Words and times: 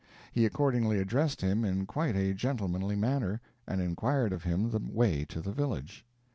He 0.31 0.47
accordingly 0.47 0.97
addressed 0.97 1.41
him 1.41 1.63
in 1.63 1.85
quite 1.85 2.15
a 2.15 2.33
gentlemanly 2.33 2.95
manner, 2.95 3.39
and 3.67 3.79
inquired 3.79 4.33
of 4.33 4.41
him 4.43 4.71
the 4.71 4.79
way 4.83 5.25
to 5.25 5.41
the 5.41 5.51
village. 5.51 6.07